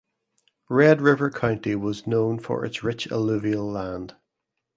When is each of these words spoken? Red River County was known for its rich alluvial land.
Red 0.67 0.99
River 0.99 1.29
County 1.29 1.75
was 1.75 2.07
known 2.07 2.39
for 2.39 2.65
its 2.65 2.83
rich 2.83 3.11
alluvial 3.11 3.69
land. 3.71 4.15